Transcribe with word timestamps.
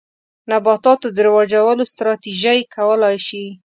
نباتاتو 0.49 1.07
د 1.11 1.17
رواجولو 1.27 1.83
ستراتیژۍ 1.93 2.59
کولای 2.75 3.17
شي. 3.27 3.43